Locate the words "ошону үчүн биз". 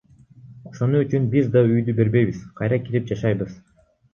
0.69-1.51